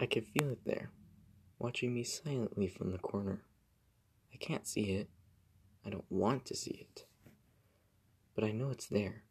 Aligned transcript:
I 0.00 0.06
can 0.06 0.22
feel 0.22 0.50
it 0.50 0.64
there, 0.64 0.90
watching 1.58 1.92
me 1.92 2.04
silently 2.04 2.68
from 2.68 2.92
the 2.92 2.98
corner. 2.98 3.42
I 4.32 4.36
can't 4.36 4.64
see 4.64 4.92
it. 4.92 5.08
I 5.84 5.90
don't 5.90 6.04
want 6.08 6.44
to 6.46 6.54
see 6.54 6.86
it. 6.88 7.04
But 8.36 8.44
I 8.44 8.52
know 8.52 8.70
it's 8.70 8.86
there. 8.86 9.24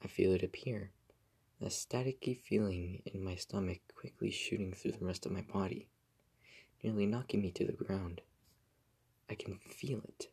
I 0.00 0.06
feel 0.06 0.32
it 0.32 0.44
appear, 0.44 0.92
a 1.60 1.66
staticky 1.66 2.38
feeling 2.38 3.02
in 3.06 3.24
my 3.24 3.34
stomach 3.34 3.80
quickly 3.96 4.30
shooting 4.30 4.72
through 4.72 4.92
the 4.92 5.04
rest 5.04 5.26
of 5.26 5.32
my 5.32 5.40
body, 5.40 5.88
nearly 6.84 7.06
knocking 7.06 7.42
me 7.42 7.50
to 7.50 7.64
the 7.64 7.72
ground. 7.72 8.20
I 9.28 9.34
can 9.34 9.58
feel 9.58 10.02
it, 10.04 10.28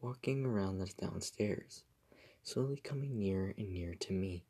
walking 0.00 0.44
around 0.44 0.78
the 0.78 0.90
downstairs, 0.98 1.84
slowly 2.42 2.78
coming 2.82 3.18
nearer 3.18 3.54
and 3.56 3.72
nearer 3.72 3.94
to 3.94 4.12
me, 4.12 4.46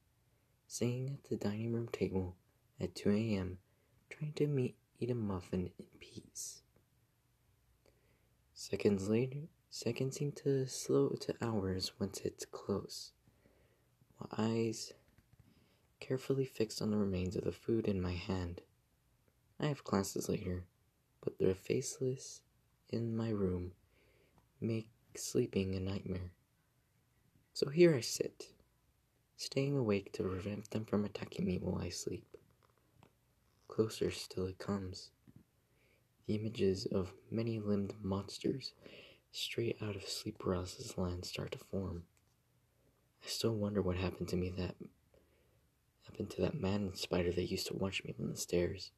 sitting 0.67 1.19
at 1.23 1.29
the 1.29 1.37
dining 1.37 1.75
room 1.75 1.89
table 1.93 2.37
at 2.81 2.95
2 2.95 3.11
a.m., 3.11 3.59
trying 4.19 4.33
to 4.35 4.47
meet, 4.47 4.77
eat 5.01 5.11
a 5.11 5.15
muffin 5.15 5.71
in 5.79 5.87
peace. 5.99 6.63
Seconds 8.55 9.09
later, 9.09 9.49
seconds 9.71 10.17
seem 10.17 10.33
to 10.33 10.67
slow 10.67 11.11
to 11.21 11.35
hours 11.43 11.93
once 11.99 12.21
it's 12.25 12.45
close. 12.45 13.13
My 14.21 14.45
eyes 14.45 14.93
carefully 16.01 16.45
fixed 16.45 16.81
on 16.81 16.91
the 16.91 16.97
remains 16.97 17.35
of 17.35 17.45
the 17.45 17.53
food 17.53 17.89
in 17.89 18.01
my 18.01 18.13
hand. 18.13 18.61
I 19.59 19.67
have 19.67 19.85
classes 19.85 20.29
later, 20.29 20.65
but 21.23 21.39
the 21.39 21.55
faceless 21.55 22.43
in 22.91 23.17
my 23.17 23.31
room 23.31 23.73
make 24.61 24.89
sleeping 25.17 25.75
a 25.75 25.81
nightmare. 25.81 26.31
So 27.53 27.69
here 27.69 27.95
I 27.95 28.01
sit, 28.01 28.49
staying 29.37 29.77
awake 29.77 30.13
to 30.13 30.23
prevent 30.23 30.71
them 30.71 30.85
from 30.85 31.05
attacking 31.05 31.47
me 31.47 31.59
while 31.59 31.83
I 31.83 31.89
sleep. 31.89 32.34
Closer 33.75 34.13
still 34.13 34.47
it 34.47 34.59
comes. 34.59 35.11
The 36.29 36.37
images 36.37 36.87
of 36.87 37.13
many 37.29 37.59
limbed 37.59 37.93
monsters 38.01 38.73
straight 39.33 39.79
out 39.83 39.97
of 39.97 40.09
sleep 40.09 40.39
paralysis 40.39 40.97
land 40.97 41.25
start 41.25 41.51
to 41.51 41.59
form. 41.59 42.05
I 43.25 43.27
still 43.27 43.57
wonder 43.57 43.83
what 43.83 43.97
happened 43.97 44.29
to 44.29 44.37
me 44.37 44.51
that 44.59 44.77
happened 46.05 46.31
to 46.31 46.43
that 46.43 46.55
man 46.55 46.95
spider 46.95 47.33
that 47.33 47.51
used 47.51 47.67
to 47.67 47.77
watch 47.77 48.05
me 48.05 48.13
from 48.13 48.31
the 48.31 48.37
stairs. 48.37 48.93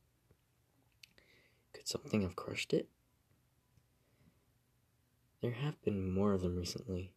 Could 1.73 1.89
something 1.89 2.21
have 2.21 2.37
crushed 2.37 2.75
it? 2.75 2.91
There 5.41 5.53
have 5.53 5.83
been 5.85 6.13
more 6.13 6.35
of 6.35 6.43
them 6.43 6.55
recently, 6.55 7.15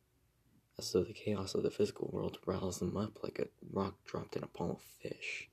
as 0.77 0.93
though 0.93 1.03
the 1.03 1.11
chaos 1.11 1.55
of 1.55 1.63
the 1.63 1.71
physical 1.71 2.09
world 2.13 2.37
rattles 2.45 2.79
them 2.79 2.95
up 2.95 3.21
like 3.21 3.37
a 3.37 3.49
rock 3.69 3.95
dropped 4.05 4.37
in 4.37 4.43
a 4.43 4.47
pond 4.47 4.71
of 4.71 4.81
fish. 4.81 5.49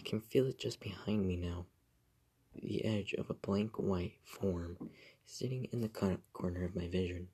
I 0.00 0.02
can 0.02 0.22
feel 0.22 0.46
it 0.46 0.58
just 0.58 0.80
behind 0.80 1.26
me 1.26 1.36
now, 1.36 1.66
the 2.54 2.86
edge 2.86 3.12
of 3.12 3.28
a 3.28 3.34
blank 3.34 3.78
white 3.78 4.14
form 4.24 4.78
sitting 5.26 5.68
in 5.72 5.82
the 5.82 5.90
corner 6.32 6.64
of 6.64 6.74
my 6.74 6.88
vision. 6.88 7.28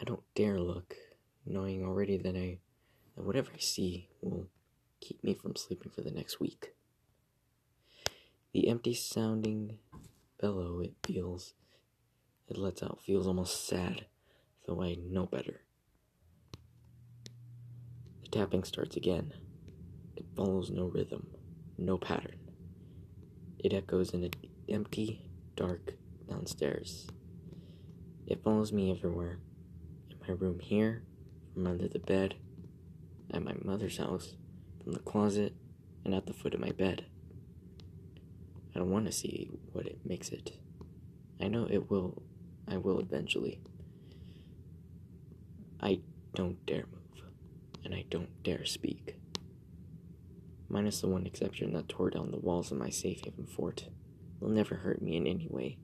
I 0.00 0.04
don't 0.04 0.24
dare 0.34 0.58
look, 0.58 0.96
knowing 1.44 1.84
already 1.84 2.16
that 2.16 2.34
I 2.34 2.58
that 3.14 3.22
whatever 3.22 3.52
I 3.54 3.60
see 3.60 4.08
will 4.20 4.48
keep 5.00 5.22
me 5.22 5.34
from 5.34 5.54
sleeping 5.54 5.92
for 5.94 6.00
the 6.00 6.10
next 6.10 6.40
week. 6.40 6.74
The 8.52 8.66
empty 8.66 8.92
sounding 8.92 9.78
bellow 10.40 10.80
it 10.80 10.94
feels 11.04 11.54
it 12.48 12.58
lets 12.58 12.82
out 12.82 12.98
feels 13.06 13.28
almost 13.28 13.64
sad, 13.68 14.06
though 14.66 14.82
I 14.82 14.96
know 14.96 15.26
better. 15.26 15.60
The 18.22 18.28
tapping 18.28 18.64
starts 18.64 18.96
again. 18.96 19.32
Follows 20.36 20.70
no 20.70 20.84
rhythm, 20.84 21.26
no 21.78 21.96
pattern. 21.96 22.38
It 23.58 23.72
echoes 23.72 24.10
in 24.10 24.24
an 24.24 24.32
empty, 24.68 25.22
dark 25.56 25.94
downstairs. 26.28 27.06
It 28.26 28.42
follows 28.44 28.70
me 28.70 28.90
everywhere. 28.90 29.38
In 30.10 30.18
my 30.28 30.34
room 30.34 30.60
here, 30.60 31.04
from 31.54 31.66
under 31.66 31.88
the 31.88 32.00
bed, 32.00 32.34
at 33.32 33.42
my 33.42 33.54
mother's 33.64 33.96
house, 33.96 34.36
from 34.82 34.92
the 34.92 34.98
closet, 34.98 35.54
and 36.04 36.14
at 36.14 36.26
the 36.26 36.34
foot 36.34 36.52
of 36.52 36.60
my 36.60 36.70
bed. 36.70 37.06
I 38.74 38.78
don't 38.78 38.90
want 38.90 39.06
to 39.06 39.12
see 39.12 39.48
what 39.72 39.86
it 39.86 40.00
makes 40.04 40.28
it. 40.28 40.52
I 41.40 41.48
know 41.48 41.66
it 41.70 41.90
will, 41.90 42.22
I 42.68 42.76
will 42.76 43.00
eventually. 43.00 43.58
I 45.80 46.00
don't 46.34 46.64
dare 46.66 46.84
move, 46.92 47.24
and 47.84 47.94
I 47.94 48.04
don't 48.10 48.42
dare 48.42 48.66
speak. 48.66 49.16
Minus 50.68 51.00
the 51.00 51.08
one 51.08 51.26
exception 51.26 51.72
that 51.74 51.88
tore 51.88 52.10
down 52.10 52.30
the 52.30 52.38
walls 52.38 52.72
of 52.72 52.78
my 52.78 52.90
safe 52.90 53.20
haven 53.24 53.46
fort, 53.46 53.88
will 54.40 54.48
never 54.48 54.74
hurt 54.74 55.00
me 55.00 55.16
in 55.16 55.26
any 55.26 55.46
way 55.48 55.78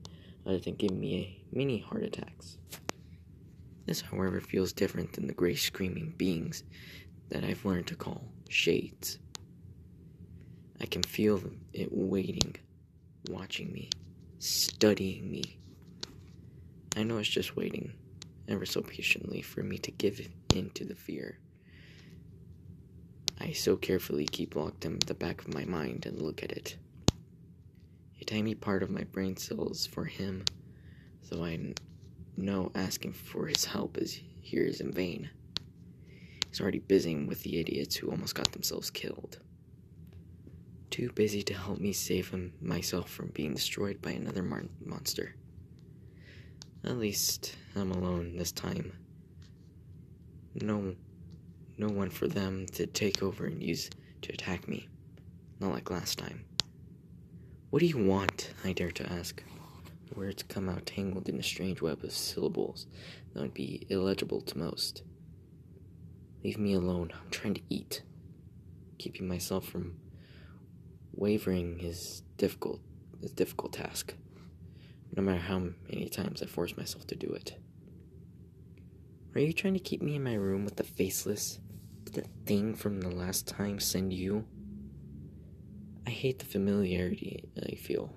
other 0.45 0.59
than 0.59 0.75
giving 0.75 0.99
me 0.99 1.45
many 1.51 1.79
heart 1.79 2.03
attacks. 2.03 2.57
This, 3.85 4.01
however, 4.01 4.39
feels 4.41 4.73
different 4.73 5.13
than 5.13 5.27
the 5.27 5.33
gray 5.33 5.55
screaming 5.55 6.13
beings 6.17 6.63
that 7.29 7.43
I've 7.43 7.65
learned 7.65 7.87
to 7.87 7.95
call 7.95 8.31
shades. 8.49 9.19
I 10.79 10.85
can 10.85 11.03
feel 11.03 11.41
it 11.73 11.89
waiting 11.91 12.55
watching 13.29 13.71
me, 13.71 13.89
studying 14.39 15.29
me. 15.31 15.59
I 16.95 17.03
know 17.03 17.17
it's 17.17 17.29
just 17.29 17.55
waiting, 17.55 17.93
ever 18.47 18.65
so 18.65 18.81
patiently, 18.81 19.41
for 19.41 19.63
me 19.63 19.77
to 19.79 19.91
give 19.91 20.27
in 20.53 20.69
to 20.71 20.85
the 20.85 20.95
fear. 20.95 21.39
I 23.43 23.51
so 23.51 23.75
carefully 23.75 24.25
keep 24.25 24.55
locked 24.55 24.85
in 24.85 24.97
the 25.05 25.13
back 25.13 25.41
of 25.41 25.53
my 25.53 25.65
mind 25.65 26.05
and 26.05 26.21
look 26.21 26.41
at 26.41 26.51
it. 26.51 26.77
A 28.21 28.25
tiny 28.25 28.55
part 28.55 28.81
of 28.81 28.89
my 28.89 29.03
brain 29.03 29.37
cells 29.37 29.85
for 29.85 30.05
him, 30.05 30.45
though 31.29 31.43
I 31.43 31.73
know 32.37 32.71
asking 32.73 33.13
for 33.13 33.45
his 33.45 33.65
help 33.65 33.97
is 33.97 34.19
here 34.41 34.63
is 34.63 34.79
in 34.81 34.91
vain. 34.91 35.29
He's 36.49 36.61
already 36.61 36.79
busy 36.79 37.15
with 37.15 37.43
the 37.43 37.59
idiots 37.59 37.95
who 37.95 38.09
almost 38.09 38.33
got 38.33 38.51
themselves 38.51 38.89
killed 38.89 39.39
too 40.93 41.11
busy 41.13 41.41
to 41.41 41.55
help 41.55 41.79
me 41.79 41.91
save 41.91 42.29
him 42.29 42.53
myself 42.61 43.09
from 43.09 43.29
being 43.29 43.55
destroyed 43.55 43.99
by 43.99 44.11
another 44.11 44.43
mar- 44.43 44.65
monster. 44.85 45.33
At 46.83 46.99
least 46.99 47.55
I'm 47.75 47.89
alone 47.89 48.37
this 48.37 48.51
time. 48.51 48.93
No 50.53 50.93
no 51.77 51.87
one 51.87 52.09
for 52.09 52.27
them 52.27 52.65
to 52.73 52.85
take 52.85 53.23
over 53.23 53.45
and 53.45 53.61
use 53.61 53.89
to 54.21 54.33
attack 54.33 54.67
me. 54.67 54.87
Not 55.59 55.71
like 55.71 55.89
last 55.89 56.17
time. 56.17 56.45
What 57.69 57.79
do 57.79 57.85
you 57.85 57.97
want? 57.97 58.51
I 58.63 58.73
dare 58.73 58.91
to 58.91 59.11
ask. 59.11 59.43
Words 60.15 60.43
come 60.43 60.69
out 60.69 60.85
tangled 60.85 61.27
in 61.27 61.39
a 61.39 61.43
strange 61.43 61.81
web 61.81 62.03
of 62.03 62.11
syllables 62.11 62.85
that 63.33 63.41
would 63.41 63.53
be 63.53 63.87
illegible 63.89 64.41
to 64.41 64.57
most. 64.57 65.01
Leave 66.43 66.59
me 66.59 66.73
alone. 66.73 67.11
I'm 67.13 67.31
trying 67.31 67.55
to 67.55 67.61
eat. 67.69 68.03
Keeping 68.99 69.27
myself 69.27 69.65
from 69.65 69.95
wavering 71.13 71.79
is 71.79 72.21
difficult 72.37 72.81
is 73.21 73.31
a 73.31 73.35
difficult 73.35 73.73
task, 73.73 74.13
no 75.15 75.23
matter 75.23 75.39
how 75.39 75.59
many 75.89 76.09
times 76.09 76.43
I 76.43 76.45
force 76.45 76.75
myself 76.77 77.07
to 77.07 77.15
do 77.15 77.27
it. 77.27 77.57
Are 79.35 79.41
you 79.41 79.53
trying 79.53 79.73
to 79.73 79.79
keep 79.79 80.01
me 80.01 80.15
in 80.15 80.23
my 80.23 80.35
room 80.35 80.65
with 80.65 80.75
the 80.75 80.83
faceless? 80.83 81.59
That 82.13 82.27
thing 82.45 82.75
from 82.75 83.01
the 83.01 83.09
last 83.09 83.47
time 83.47 83.79
send 83.79 84.13
you? 84.13 84.45
I 86.05 86.11
hate 86.11 86.37
the 86.37 86.45
familiarity 86.45 87.43
I 87.59 87.73
feel. 87.73 88.15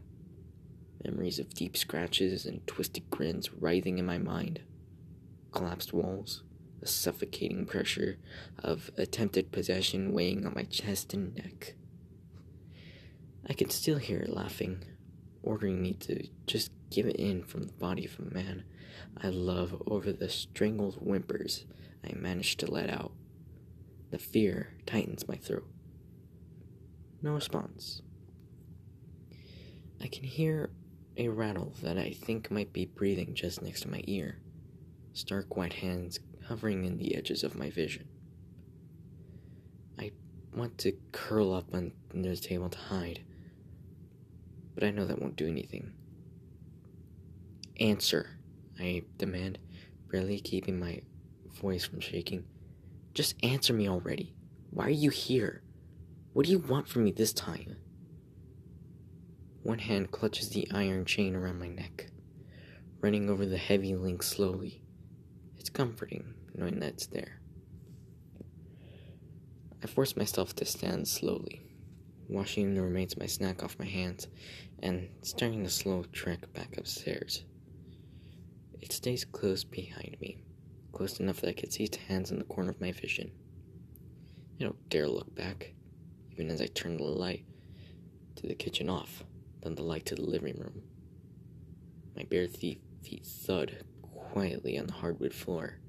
Memories 1.03 1.39
of 1.39 1.55
deep 1.55 1.79
scratches 1.79 2.45
and 2.45 2.67
twisted 2.67 3.09
grins 3.09 3.55
writhing 3.55 3.97
in 3.97 4.05
my 4.05 4.19
mind. 4.19 4.61
Collapsed 5.51 5.95
walls, 5.95 6.43
the 6.81 6.87
suffocating 6.87 7.65
pressure 7.65 8.19
of 8.59 8.91
attempted 8.99 9.51
possession 9.51 10.13
weighing 10.13 10.45
on 10.45 10.53
my 10.54 10.65
chest 10.65 11.15
and 11.15 11.34
neck. 11.34 11.75
I 13.49 13.54
can 13.54 13.71
still 13.71 13.97
hear 13.97 14.19
it 14.19 14.28
laughing, 14.28 14.84
ordering 15.42 15.81
me 15.81 15.95
to 16.01 16.28
just 16.47 16.71
give 16.91 17.07
it 17.07 17.16
in 17.16 17.45
from 17.45 17.63
the 17.63 17.72
body 17.72 18.04
of 18.04 18.19
a 18.19 18.34
man 18.34 18.65
I 19.16 19.28
love 19.28 19.83
over 19.87 20.13
the 20.13 20.28
strangled 20.28 20.97
whimpers 20.97 21.65
I 22.04 22.15
managed 22.15 22.60
to 22.60 22.71
let 22.71 22.91
out. 22.91 23.13
The 24.10 24.18
fear 24.18 24.74
tightens 24.86 25.28
my 25.28 25.36
throat. 25.36 25.66
No 27.22 27.32
response. 27.32 28.03
I 30.00 30.06
can 30.06 30.24
hear 30.24 30.70
a 31.16 31.28
rattle 31.28 31.74
that 31.82 31.98
I 31.98 32.10
think 32.10 32.50
might 32.50 32.72
be 32.72 32.86
breathing 32.86 33.34
just 33.34 33.62
next 33.62 33.82
to 33.82 33.91
my 33.91 34.03
ear, 34.06 34.38
stark 35.12 35.56
white 35.56 35.72
hands 35.72 36.20
hovering 36.47 36.84
in 36.84 36.98
the 36.98 37.16
edges 37.16 37.42
of 37.42 37.56
my 37.56 37.70
vision. 37.70 38.06
I 39.98 40.12
want 40.54 40.78
to 40.78 40.92
curl 41.12 41.53
up 41.54 41.74
under 41.74 41.92
the 42.12 42.36
table 42.36 42.68
to 42.68 42.78
hide 42.78 43.24
but 44.76 44.84
I 44.84 44.91
know 44.91 45.06
that 45.06 45.20
won't 45.20 45.36
do 45.36 45.48
anything. 45.48 45.91
Answer, 47.80 48.38
I 48.78 49.03
demand, 49.16 49.58
barely 50.12 50.38
keeping 50.38 50.78
my 50.78 51.00
voice 51.60 51.86
from 51.86 52.00
shaking. 52.00 52.44
Just 53.16 53.42
answer 53.42 53.72
me 53.72 53.89
already. 53.89 54.34
Why 54.68 54.89
are 54.89 54.91
you 54.91 55.09
here? 55.09 55.63
What 56.34 56.45
do 56.45 56.53
you 56.53 56.59
want 56.59 56.86
from 56.86 57.04
me 57.04 57.13
this 57.13 57.33
time? 57.33 57.78
One 59.63 59.78
hand 59.78 60.10
clutches 60.10 60.51
the 60.51 60.68
iron 60.71 61.07
chain 61.07 61.34
around 61.34 61.59
my 61.59 61.68
neck, 61.68 62.10
running 63.01 63.30
over 63.30 63.47
the 63.47 63.57
heavy 63.57 63.95
link 63.95 64.22
slowly. 64.22 64.83
It's 65.57 65.71
comforting 65.71 66.34
knowing 66.54 66.78
that 66.80 66.91
it's 66.91 67.07
there. 67.07 67.41
I 69.83 69.86
force 69.86 70.15
myself 70.15 70.54
to 70.57 70.66
stand 70.66 71.09
slowly, 71.09 71.63
washing 72.28 72.74
the 72.74 72.83
remains 72.83 73.15
of 73.15 73.21
my 73.21 73.27
snack 73.27 73.63
off 73.65 73.78
my 73.78 73.86
hands 73.86 74.28
and 74.83 75.09
starting 75.22 75.63
the 75.63 75.71
slow 75.71 76.04
trek 76.13 76.53
back 76.53 76.77
upstairs. 76.77 77.45
It 78.83 78.92
stays 78.92 79.24
close 79.24 79.65
behind 79.65 80.18
me, 80.21 80.36
close 80.97 81.21
enough 81.21 81.43
that 81.43 81.51
I 81.51 81.53
could 81.53 81.75
see 81.75 81.84
its 81.84 81.98
hands 81.98 82.31
in 82.31 82.39
the 82.39 82.45
corner 82.45 82.71
of 82.71 82.81
my 82.81 82.91
vision. 82.91 83.31
I 84.59 84.65
don't 84.65 84.89
dare 84.89 85.07
look 85.07 85.34
back, 85.34 85.75
even 86.33 86.48
as 86.48 86.63
I 86.63 86.69
turn 86.69 86.97
the 86.97 87.03
light 87.03 87.45
to 88.37 88.47
the 88.47 88.54
kitchen 88.54 88.89
off, 88.89 89.22
then 89.63 89.75
the 89.75 89.83
light 89.83 90.07
to 90.07 90.15
the 90.15 90.22
living 90.22 90.59
room. 90.59 90.84
My 92.16 92.22
bare 92.22 92.48
feet, 92.48 92.81
thud 93.22 93.84
quietly 94.01 94.78
on 94.78 94.87
the 94.87 94.95
hardwood 94.95 95.34
floor, 95.34 95.81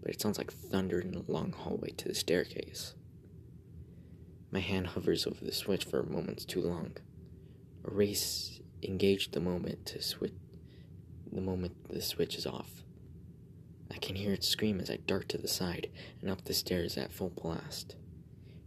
but 0.00 0.10
it 0.10 0.22
sounds 0.22 0.38
like 0.38 0.50
thunder 0.50 0.98
in 0.98 1.12
the 1.12 1.30
long 1.30 1.52
hallway 1.52 1.90
to 1.98 2.08
the 2.08 2.14
staircase. 2.14 2.94
My 4.50 4.60
hand 4.60 4.86
hovers 4.86 5.26
over 5.26 5.44
the 5.44 5.52
switch 5.52 5.84
for 5.84 6.02
moments 6.04 6.46
too 6.46 6.62
long. 6.62 6.96
Erase 7.86 8.62
engage 8.82 9.32
the 9.32 9.40
moment 9.40 9.84
to 9.84 10.00
switch 10.00 10.32
the 11.30 11.42
moment 11.42 11.90
the 11.90 12.00
switch 12.00 12.36
is 12.36 12.46
off. 12.46 12.73
Can 14.04 14.16
hear 14.16 14.34
it 14.34 14.44
scream 14.44 14.80
as 14.80 14.90
I 14.90 14.98
dart 14.98 15.30
to 15.30 15.38
the 15.38 15.48
side 15.48 15.88
and 16.20 16.28
up 16.28 16.44
the 16.44 16.52
stairs 16.52 16.98
at 16.98 17.10
full 17.10 17.30
blast, 17.30 17.96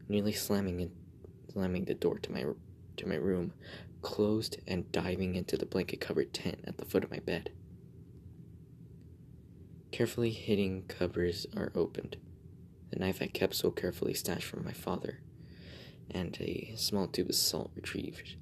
nearly 0.09 0.31
slamming 0.31 0.79
it, 0.79 0.89
slamming 1.53 1.85
the 1.85 1.93
door 1.93 2.17
to 2.17 2.31
my 2.31 2.43
to 2.95 3.07
my 3.07 3.17
room, 3.17 3.53
closed 4.01 4.57
and 4.65 4.91
diving 4.91 5.35
into 5.35 5.55
the 5.55 5.67
blanket-covered 5.67 6.33
tent 6.33 6.61
at 6.63 6.79
the 6.79 6.85
foot 6.85 7.03
of 7.03 7.11
my 7.11 7.19
bed. 7.19 7.51
Carefully 9.91 10.31
hidden 10.31 10.81
covers 10.87 11.45
are 11.55 11.71
opened. 11.75 12.17
The 12.89 12.97
knife 12.97 13.21
I 13.21 13.27
kept 13.27 13.53
so 13.53 13.69
carefully 13.69 14.15
stashed 14.15 14.47
from 14.47 14.65
my 14.65 14.73
father, 14.73 15.19
and 16.09 16.35
a 16.41 16.73
small 16.77 17.05
tube 17.05 17.29
of 17.29 17.35
salt 17.35 17.69
retrieved. 17.75 18.37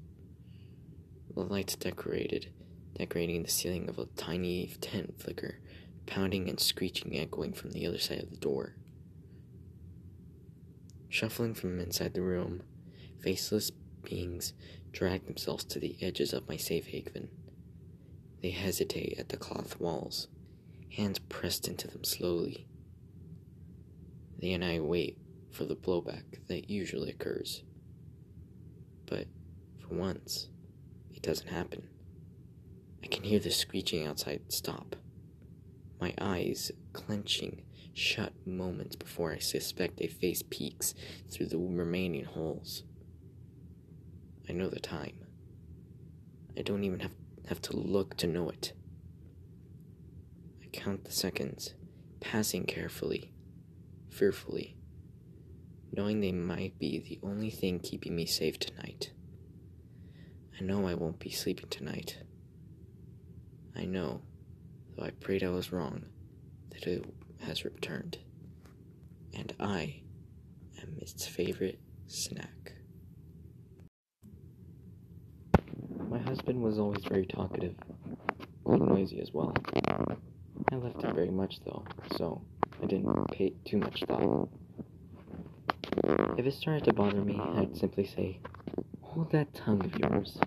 The 1.33 1.41
lights 1.41 1.75
decorated, 1.75 2.53
decorating 2.98 3.44
the 3.44 3.50
ceiling 3.50 3.89
of 3.89 4.00
a 4.00 4.06
tiny 4.15 4.68
tent 4.80 5.19
flicker, 5.19 5.59
pounding 6.06 6.50
and 6.50 6.60
screeching 6.60 7.18
echoing 7.18 7.54
from 7.54 7.72
the 7.72 7.86
other 7.86 8.00
side 8.00 8.22
of 8.22 8.30
the 8.30 8.38
door. 8.38 8.75
Shuffling 11.10 11.54
from 11.54 11.80
inside 11.80 12.13
the 12.13 12.22
room, 12.22 12.63
faceless 13.22 13.72
beings 14.04 14.54
drag 14.92 15.25
themselves 15.25 15.63
to 15.66 15.80
the 15.80 15.98
edges 16.02 16.34
of 16.34 16.48
my 16.48 16.57
safe 16.57 16.88
haven. 16.88 17.30
They 18.42 18.52
hesitate 18.52 19.18
at 19.18 19.30
the 19.30 19.38
cloth 19.38 19.80
walls, 19.80 20.28
hands 20.92 21.19
pressed 21.19 21.68
into 21.68 21.88
them 21.88 22.04
slowly. 22.04 22.68
They 24.40 24.51
and 24.51 24.63
I 24.63 24.80
wait 24.80 25.18
for 25.51 25.66
the 25.66 25.75
blowback 25.75 26.46
that 26.48 26.69
usually 26.69 27.10
occurs. 27.10 27.63
But 29.06 29.28
for 29.80 29.96
once, 29.96 30.50
it 31.13 31.22
doesn't 31.22 31.48
happen. 31.48 31.88
I 33.04 33.08
can 33.08 33.24
hear 33.24 33.40
the 33.40 33.51
screeching 33.51 34.06
outside 34.06 34.42
stop. 34.50 34.96
My 36.00 36.13
eyes 36.19 36.71
clenching 36.94 37.63
shut 37.94 38.33
moments 38.45 38.95
before 38.95 39.31
I 39.31 39.39
suspect 39.39 40.01
a 40.01 40.07
face 40.07 40.44
peeks 40.50 40.94
through 41.30 41.47
the 41.47 41.57
remaining 41.57 42.25
holes. 42.25 42.83
I 44.50 44.53
know 44.53 44.69
the 44.69 44.80
time. 44.80 45.18
I 46.57 46.62
don't 46.62 46.83
even 46.83 47.00
have, 47.00 47.13
have 47.47 47.62
to 47.63 47.75
look 47.75 48.18
to 48.18 48.27
know 48.27 48.50
it. 48.50 48.74
I 50.62 50.68
count 50.68 51.06
the 51.06 51.12
seconds, 51.12 51.74
passing 52.19 52.65
carefully, 52.65 53.31
fearfully 54.09 54.75
knowing 55.95 56.19
they 56.19 56.31
might 56.31 56.77
be 56.77 57.00
the 57.00 57.19
only 57.24 57.50
thing 57.50 57.80
keeping 57.80 58.15
me 58.15 58.25
safe 58.25 58.59
tonight. 58.59 59.12
I 60.59 60.63
know 60.63 60.88
I 60.88 60.94
won't 60.94 61.19
be 61.19 61.30
sleeping 61.30 61.69
tonight. 61.69 62.18
I 63.75 63.86
know, 63.86 64.21
though 64.95 65.03
I 65.03 65.12
prayed 65.12 65.44
I 65.44 65.50
was 65.50 65.71
wrong, 65.71 66.06
that 66.71 66.88
it 66.88 67.06
has 67.42 67.65
returned. 67.65 68.18
And 69.33 69.53
I 69.59 70.01
am 70.81 70.95
its 71.01 71.27
favorite 71.27 71.80
snack. 72.07 72.74
My 76.09 76.19
husband 76.19 76.62
was 76.62 76.80
always 76.80 77.03
very 77.03 77.25
talkative, 77.25 77.75
and 78.65 78.88
noisy 78.88 79.19
as 79.19 79.33
well. 79.33 79.53
I 80.71 80.75
left 80.75 81.03
it 81.03 81.13
very 81.13 81.31
much 81.31 81.59
though, 81.65 81.83
so 82.15 82.41
I 82.81 82.86
didn't 82.86 83.31
pay 83.31 83.53
too 83.65 83.77
much 83.77 84.03
thought. 84.07 84.50
If 86.38 86.45
it 86.45 86.53
started 86.53 86.86
to 86.86 86.94
bother 86.94 87.21
me, 87.21 87.39
I'd 87.39 87.75
simply 87.75 88.06
say, 88.06 88.39
Hold 89.01 89.31
that 89.31 89.53
tongue 89.53 89.83
of 89.83 89.98
yours. 89.98 90.38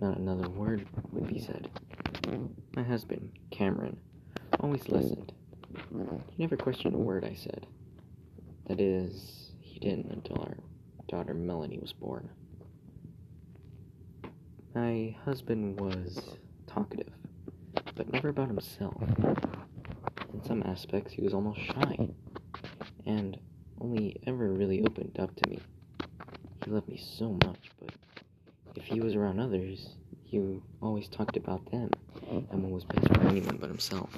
Not 0.00 0.18
another 0.18 0.48
word 0.50 0.86
would 1.12 1.26
be 1.26 1.38
said. 1.38 1.70
My 2.74 2.82
husband, 2.82 3.32
Cameron, 3.50 3.96
always 4.60 4.88
listened. 4.88 5.32
He 6.30 6.42
never 6.42 6.56
questioned 6.56 6.94
a 6.94 6.98
word 6.98 7.24
I 7.24 7.34
said. 7.34 7.66
That 8.66 8.80
is, 8.80 9.52
he 9.60 9.78
didn't 9.78 10.10
until 10.10 10.38
our 10.38 10.56
daughter 11.08 11.34
Melanie 11.34 11.78
was 11.78 11.92
born. 11.92 12.28
My 14.74 15.14
husband 15.24 15.78
was 15.78 16.36
talkative, 16.66 17.12
but 17.94 18.12
never 18.12 18.30
about 18.30 18.48
himself. 18.48 19.00
In 20.32 20.42
some 20.44 20.62
aspects, 20.64 21.12
he 21.12 21.22
was 21.22 21.34
almost 21.34 21.60
shy. 21.60 22.08
And 23.06 23.38
only 23.80 24.16
ever 24.26 24.50
really 24.50 24.82
opened 24.84 25.18
up 25.20 25.34
to 25.36 25.50
me. 25.50 25.60
He 26.64 26.70
loved 26.70 26.88
me 26.88 26.96
so 26.96 27.38
much, 27.44 27.70
but 27.78 27.90
if 28.74 28.84
he 28.84 29.00
was 29.00 29.14
around 29.14 29.38
others, 29.38 29.96
he 30.24 30.60
always 30.80 31.08
talked 31.08 31.36
about 31.36 31.70
them 31.70 31.90
what 32.42 32.70
was 32.70 32.84
best 32.84 33.08
for 33.08 33.20
anyone 33.28 33.56
but 33.56 33.68
himself. 33.68 34.10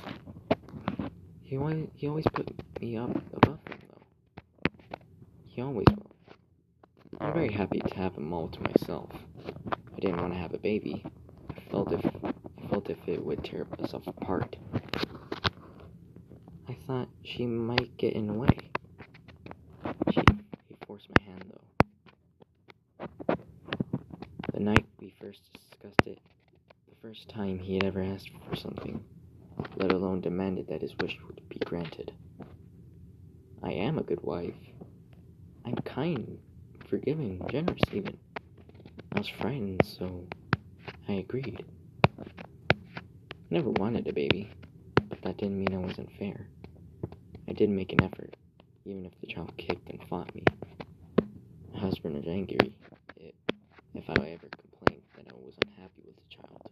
He 1.43 1.57
always, 1.57 1.89
he 1.95 2.09
always 2.09 2.27
put 2.33 2.51
me 2.81 2.97
up 2.97 3.11
above 3.33 3.59
him, 3.69 3.79
though. 3.91 4.07
He 5.45 5.63
always 5.63 5.87
will. 5.89 6.17
I'm 7.20 7.32
very 7.32 7.53
happy 7.53 7.81
to 7.81 7.94
have 7.94 8.15
him 8.15 8.32
all 8.32 8.49
to 8.49 8.61
myself. 8.61 9.11
I 9.96 10.01
didn't 10.01 10.20
want 10.20 10.32
to 10.32 10.39
have 10.39 10.55
a 10.55 10.58
baby. 10.58 11.05
I 11.56 11.70
felt 11.70 11.93
if 11.93 12.05
I 12.05 12.69
felt 12.69 12.91
if 12.91 12.99
it 13.06 13.25
would 13.25 13.44
tear 13.44 13.67
us 13.82 13.93
apart. 13.94 14.56
I 16.69 16.77
thought 16.87 17.08
she 17.23 17.46
might 17.46 17.96
get 17.96 18.15
in 18.15 18.27
the 18.27 18.32
way. 18.32 18.70
Chief, 20.13 20.25
he 20.69 20.77
forced 20.87 21.08
my 21.19 21.25
hand, 21.25 21.44
though. 21.53 23.37
The 24.53 24.61
night 24.61 24.85
we 25.01 25.15
first 25.20 25.41
discussed 25.53 26.06
it, 26.06 26.19
the 26.89 27.06
first 27.17 27.29
time 27.31 27.58
he 27.58 27.75
had 27.75 27.85
ever 27.85 28.03
asked 28.03 28.31
for 28.46 28.56
something, 28.56 29.03
let 29.77 29.91
alone 29.91 30.20
demanded 30.20 30.67
that 30.69 30.82
his 30.82 30.94
wish 31.01 31.17
would 31.27 31.41
be 31.49 31.58
granted. 31.65 32.13
I 33.63 33.73
am 33.73 33.99
a 33.99 34.03
good 34.03 34.23
wife. 34.23 34.55
I'm 35.65 35.77
kind, 35.77 36.39
forgiving, 36.89 37.41
generous, 37.49 37.81
even. 37.93 38.19
I 39.13 39.19
was 39.19 39.29
frightened, 39.29 39.81
so 39.85 40.27
I 41.08 41.15
agreed. 41.15 41.65
Never 43.49 43.70
wanted 43.70 44.06
a 44.08 44.13
baby, 44.13 44.51
but 45.08 45.23
that 45.23 45.39
didn't 45.39 45.58
mean 45.58 45.75
I 45.75 45.87
wasn't 45.87 46.13
fair. 46.19 46.49
I 47.49 47.53
did 47.53 47.70
make 47.70 47.93
an 47.93 48.03
effort 48.03 48.37
even 48.85 49.06
if 49.06 49.13
the 49.20 49.27
child 49.27 49.53
kicked 49.56 49.89
and 49.89 50.01
fought 50.08 50.35
me. 50.35 50.44
My 51.73 51.81
husband 51.81 52.15
was 52.15 52.29
angry 52.29 52.77
if 53.96 54.05
I 54.11 54.29
ever 54.29 54.49
complained 54.61 55.03
that 55.17 55.27
I 55.29 55.35
was 55.35 55.55
unhappy 55.65 56.03
with 56.06 56.17
the 56.17 56.23
child. 56.29 56.70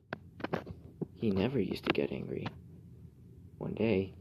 He 1.25 1.31
never 1.31 1.59
used 1.59 1.87
to 1.87 1.93
get 1.95 2.12
angry. 2.12 2.47
One 3.57 3.73
day, 3.73 4.12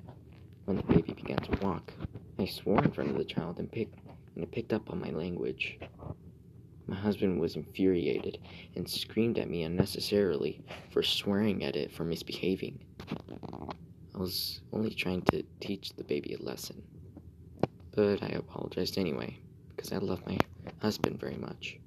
when 0.64 0.78
the 0.78 0.84
baby 0.84 1.12
began 1.12 1.36
to 1.36 1.66
walk, 1.66 1.92
I 2.40 2.46
swore 2.46 2.82
in 2.82 2.92
front 2.92 3.10
of 3.10 3.18
the 3.18 3.26
child 3.26 3.60
and 3.60 3.70
picked 3.70 4.00
and 4.36 4.46
it 4.46 4.54
picked 4.54 4.72
up 4.72 4.90
on 4.90 5.02
my 5.02 5.10
language. 5.10 5.80
My 6.88 6.96
husband 6.96 7.42
was 7.42 7.58
infuriated 7.58 8.38
and 8.78 8.90
screamed 8.90 9.38
at 9.38 9.50
me 9.50 9.64
unnecessarily 9.64 10.64
for 10.92 11.04
swearing 11.04 11.66
at 11.66 11.76
it 11.76 11.92
for 11.92 12.06
misbehaving. 12.06 12.80
I 14.16 14.18
was 14.18 14.62
only 14.72 14.94
trying 14.94 15.24
to 15.24 15.44
teach 15.60 15.92
the 15.98 16.06
baby 16.06 16.36
a 16.36 16.42
lesson 16.42 16.82
but 17.96 18.24
I 18.24 18.28
apologized 18.28 18.98
anyway, 18.98 19.38
because 19.76 19.92
I 19.92 19.98
love 19.98 20.26
my 20.26 20.38
husband 20.82 21.20
very 21.20 21.36
much. 21.36 21.80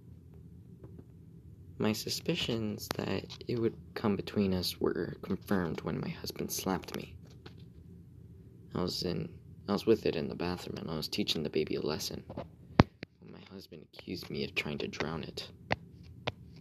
My 1.79 1.93
suspicions 1.93 2.89
that 2.97 3.27
it 3.47 3.59
would 3.59 3.77
come 3.93 4.17
between 4.17 4.55
us 4.55 4.81
were 4.81 5.19
confirmed 5.21 5.83
when 5.83 6.01
my 6.01 6.09
husband 6.09 6.51
slapped 6.51 6.97
me. 6.97 7.15
I 8.75 8.81
was 8.81 9.03
in 9.03 9.29
I 9.69 9.73
was 9.73 9.85
with 9.85 10.07
it 10.07 10.17
in 10.17 10.29
the 10.29 10.35
bathroom 10.35 10.79
and 10.79 10.91
I 10.91 10.97
was 10.97 11.07
teaching 11.07 11.43
the 11.43 11.51
baby 11.51 11.75
a 11.75 11.83
lesson. 11.83 12.25
My 13.31 13.41
husband 13.53 13.87
accused 13.93 14.31
me 14.31 14.43
of 14.45 14.55
trying 14.55 14.79
to 14.79 14.89
drown 14.89 15.23
it. 15.23 15.51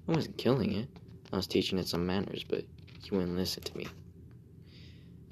I 0.07 0.11
wasn't 0.11 0.37
killing 0.37 0.73
it. 0.73 0.89
I 1.31 1.37
was 1.37 1.47
teaching 1.47 1.79
it 1.79 1.87
some 1.87 2.05
manners, 2.05 2.43
but 2.43 2.65
he 3.01 3.15
wouldn't 3.15 3.37
listen 3.37 3.63
to 3.63 3.77
me. 3.77 3.87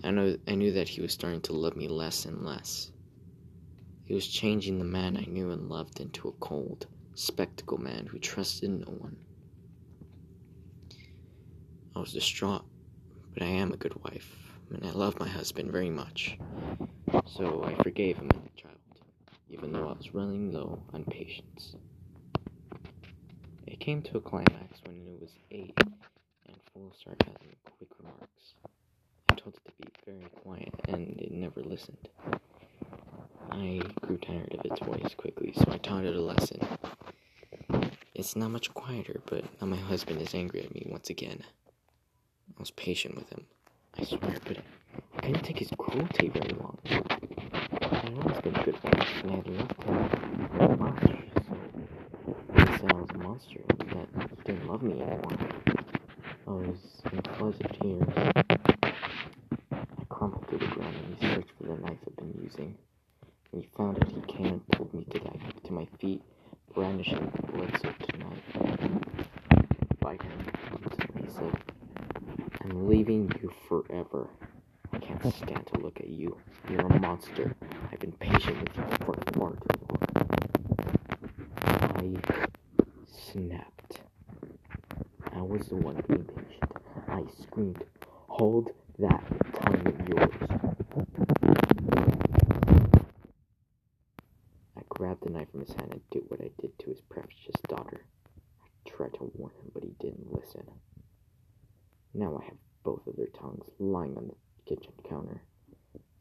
I 0.02 0.12
know 0.12 0.38
I 0.48 0.56
knew 0.56 0.72
that 0.72 0.88
he 0.88 1.02
was 1.02 1.12
starting 1.12 1.42
to 1.42 1.54
love 1.54 1.76
me 1.76 1.90
less 1.90 2.24
and 2.24 2.46
less. 2.46 2.92
He 4.06 4.14
was 4.14 4.28
changing 4.28 4.80
the 4.80 4.86
man 4.86 5.18
I 5.18 5.26
knew 5.26 5.52
and 5.52 5.68
loved 5.68 6.00
into 6.00 6.30
a 6.30 6.34
cold, 6.34 6.88
spectacle 7.16 7.80
man 7.80 8.06
who 8.06 8.20
trusted 8.20 8.70
no 8.70 8.94
one. 8.94 9.18
I 11.96 12.00
was 12.00 12.14
distraught, 12.14 12.66
but 13.34 13.44
I 13.44 13.48
am 13.48 13.72
a 13.72 13.78
good 13.78 13.94
wife, 14.04 14.36
and 14.72 14.84
I 14.84 14.92
love 14.92 15.20
my 15.20 15.28
husband 15.28 15.72
very 15.72 15.92
much. 15.92 16.38
So 17.26 17.64
I 17.64 17.76
forgave 17.84 18.18
him 18.18 18.30
as 18.32 18.38
a 18.40 18.62
child, 18.62 18.78
even 19.50 19.72
though 19.72 19.88
I 19.88 19.94
was 19.94 20.14
running 20.14 20.52
low 20.52 20.82
on 20.92 21.04
patience. 21.06 21.76
It 23.68 23.80
came 23.80 24.02
to 24.04 24.18
a 24.18 24.22
climax 24.22 24.82
when 24.86 25.06
it 25.08 25.22
was 25.22 25.32
eight 25.52 25.78
and 25.78 26.58
full 26.74 26.88
of 26.88 26.96
sarcasm 26.96 27.36
and 27.44 27.76
quick 27.78 27.90
remarks. 28.00 28.56
I 29.30 29.36
told 29.36 29.56
it 29.56 29.66
to 29.66 29.72
be 29.80 29.94
very 30.06 30.28
quiet, 30.42 30.74
and 30.88 31.20
it 31.20 31.32
never 31.32 31.62
listened. 31.62 32.10
I 33.52 33.82
grew 34.02 34.18
tired 34.18 34.56
of 34.58 34.66
its 34.66 34.80
voice 34.80 35.14
quickly, 35.16 35.54
so 35.56 35.66
I 35.72 35.78
taught 35.78 36.06
it 36.06 36.16
a 36.16 36.22
lesson. 36.22 36.60
It's 38.16 38.36
not 38.36 38.50
much 38.52 38.74
quieter, 38.74 39.22
but 39.28 39.44
now 39.62 39.68
my 39.68 39.78
husband 39.78 40.22
is 40.22 40.34
angry 40.34 40.64
at 40.64 40.74
me 40.74 40.88
once 40.90 41.10
again. 41.12 41.44
I 42.56 42.60
was 42.60 42.72
patient 42.72 43.16
with 43.16 43.30
him, 43.30 43.46
I 43.98 44.04
swear, 44.04 44.38
but 44.46 44.58
I 45.18 45.22
couldn't 45.22 45.44
take 45.44 45.60
his 45.60 45.72
cruelty 45.78 46.30
very 46.30 46.54
long. 46.60 46.78
I'd 46.86 48.14
always 48.16 48.42
been 48.42 48.56
a 48.56 48.64
good 48.64 48.82
wife, 48.84 49.24
and 49.24 49.32
I 49.32 49.36
had 49.36 49.48
loved 49.48 49.84
him 49.84 50.50
very 50.54 50.78
much, 50.78 51.02
so 51.48 51.56
he 52.56 52.66
said 52.78 52.92
I 52.92 52.94
was 52.96 53.10
a 53.10 53.18
monster, 53.18 53.62
that 53.80 54.08
he 54.30 54.44
didn't 54.46 54.68
love 54.68 54.84
me 54.84 55.02
anymore. 55.02 55.38
I 56.48 56.52
was 56.52 57.02
in 57.12 57.22
floods 57.38 57.60
of 57.60 57.72
tears. 57.80 58.10
I 59.72 60.04
crumpled 60.10 60.48
to 60.50 60.58
the 60.58 60.68
ground, 60.68 60.96
and 60.96 61.16
he 61.16 61.28
searched 61.28 61.52
for 61.58 61.64
the 61.68 61.76
knife 61.76 61.98
I'd 62.08 62.16
been 62.16 62.34
using. 62.44 62.78
When 63.52 63.62
he 63.64 63.70
found 63.76 63.98
it, 63.98 64.08
he 64.10 64.22
came 64.32 64.46
and 64.46 64.68
pulled 64.70 64.94
me 64.94 65.06
to, 65.10 65.20
that, 65.20 65.64
to 65.66 65.74
my 65.74 65.88
feet, 66.00 66.22
brandishing 66.74 67.32
the 67.36 67.52
blood-soaked 67.52 68.18
knife. 68.20 68.44
Bite 70.00 70.22
him, 70.22 70.40
he 71.20 71.30
said, 71.30 71.73
I'm 72.64 72.88
leaving 72.88 73.30
you 73.42 73.52
forever. 73.68 74.30
I 74.94 75.00
can't 75.00 75.22
stand 75.34 75.68
to 75.74 75.80
look 75.80 76.00
at 76.00 76.08
you. 76.08 76.38
You're 76.70 76.80
a 76.80 77.00
monster. 77.00 77.54
I've 77.92 78.00
been 78.00 78.14
patient 78.14 78.58
with 78.62 78.78
you 78.78 78.84
for 79.06 79.14
far 79.34 79.52
too 79.52 79.80
long. 79.90 80.04
I 81.66 82.16
snapped. 83.12 84.02
I 85.36 85.42
was 85.42 85.68
the 85.68 85.76
one 85.76 86.02
being 86.08 86.24
patient. 86.24 86.72
I 87.10 87.24
screamed, 87.42 87.84
Hold 88.28 88.72
that 89.00 89.24
tongue 89.62 89.88
of 89.88 90.08
yours. 90.08 90.34
I 94.78 94.82
grabbed 94.88 95.24
the 95.26 95.32
knife 95.32 95.52
from 95.52 95.62
his 95.62 95.74
hand 95.74 95.92
and 95.92 96.02
did 96.12 96.24
what 96.30 96.40
I 96.40 96.50
did 96.62 96.80
to 96.80 96.86
his 96.92 97.02
precious 97.10 97.56
daughter. 97.68 98.06
I 98.64 98.90
tried 98.90 99.14
to 99.16 99.32
warn 99.36 99.54
him, 99.56 99.72
but 99.74 99.84
he 99.84 99.94
didn't 100.00 100.32
listen. 100.32 100.64
Now 102.16 102.40
I 102.40 102.46
have 102.46 102.58
both 102.94 103.08
of 103.08 103.16
their 103.16 103.28
tongues 103.40 103.66
lying 103.80 104.16
on 104.18 104.28
the 104.28 104.76
kitchen 104.76 104.94
counter, 105.10 105.42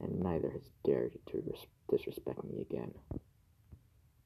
and 0.01 0.21
neither 0.21 0.51
has 0.51 0.71
dared 0.85 1.13
to 1.27 1.43
disrespect 1.91 2.43
me 2.45 2.63
again. 2.63 2.93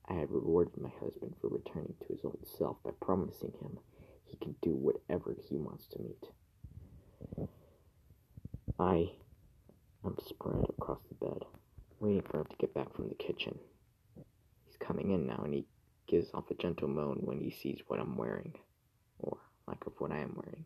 I 0.09 0.15
have 0.15 0.31
rewarded 0.31 0.81
my 0.81 0.91
husband 1.01 1.35
for 1.41 1.49
returning 1.49 1.95
to 2.01 2.13
his 2.13 2.25
old 2.25 2.47
self 2.47 2.77
by 2.85 2.91
promising 3.01 3.53
him 3.61 3.79
he 4.25 4.37
can 4.37 4.55
do 4.63 4.77
whatever 4.77 5.35
he 5.49 5.57
wants 5.57 5.89
to 5.89 5.99
meet. 5.99 7.49
I 8.79 9.11
am 10.05 10.17
spread 10.25 10.67
across 10.69 11.01
the 11.09 11.27
bed, 11.27 11.45
waiting 11.99 12.23
for 12.23 12.41
him 12.41 12.47
to 12.47 12.57
get 12.59 12.75
back 12.75 12.95
from 12.95 13.09
the 13.09 13.15
kitchen. 13.17 13.59
He's 14.67 14.77
coming 14.79 15.11
in 15.11 15.27
now, 15.27 15.43
and 15.45 15.53
he 15.53 15.67
gives 16.07 16.31
off 16.33 16.51
a 16.51 16.55
gentle 16.55 16.89
moan 16.89 17.19
when 17.23 17.41
he 17.41 17.51
sees 17.51 17.81
what 17.89 17.99
I'm 17.99 18.17
wearing, 18.17 18.55
or 19.19 19.39
lack 19.67 19.85
of 19.87 19.95
what 19.99 20.13
I 20.13 20.19
am 20.19 20.37
wearing. 20.37 20.65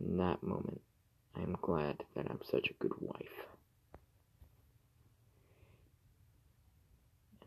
In 0.00 0.16
that 0.18 0.42
moment, 0.42 0.80
I 1.34 1.40
am 1.40 1.56
glad 1.60 2.04
that 2.14 2.26
I'm 2.30 2.40
such 2.42 2.68
a 2.70 2.74
good 2.74 2.94
wife. 3.00 3.46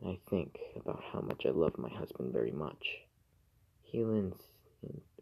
And 0.02 0.10
I 0.10 0.20
think 0.30 0.60
about 0.76 1.04
how 1.12 1.22
much 1.22 1.46
I 1.46 1.50
love 1.50 1.78
my 1.78 1.90
husband 1.90 2.34
very 2.34 2.52
much. 2.52 3.00
He 3.84 4.04
leans 4.04 4.36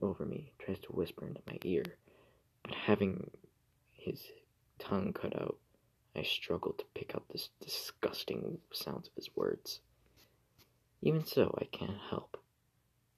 over 0.02 0.26
me, 0.26 0.52
tries 0.60 0.80
to 0.80 0.92
whisper 0.92 1.26
into 1.26 1.42
my 1.48 1.58
ear, 1.64 1.84
but 2.64 2.74
having 2.74 3.32
his 3.94 4.24
tongue 4.80 5.14
cut 5.14 5.36
out, 5.42 5.58
I 6.16 6.24
struggle 6.24 6.74
to 6.74 6.86
pick 6.94 7.14
out 7.16 7.28
the 7.30 7.42
disgusting 7.62 8.60
sounds 8.72 9.08
of 9.08 9.16
his 9.16 9.30
words. 9.36 9.82
Even 11.02 11.26
so, 11.26 11.56
I 11.60 11.66
can't 11.66 11.98
help 12.10 12.38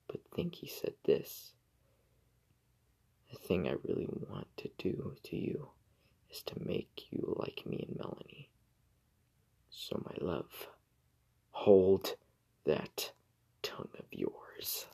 but 0.09 0.19
think 0.35 0.55
he 0.55 0.67
said 0.67 0.93
this. 1.05 1.53
The 3.31 3.38
thing 3.38 3.67
I 3.67 3.75
really 3.83 4.07
want 4.29 4.48
to 4.57 4.69
do 4.77 5.15
to 5.24 5.38
you 5.38 5.69
is 6.31 6.41
to 6.43 6.53
make 6.65 7.07
you 7.12 7.36
like 7.39 7.63
me 7.65 7.86
and 7.88 7.98
Melanie. 7.98 8.50
So, 9.69 10.01
my 10.05 10.15
love, 10.25 10.67
hold 11.51 12.15
that 12.65 13.12
tongue 13.62 13.89
of 13.98 14.05
yours. 14.12 14.88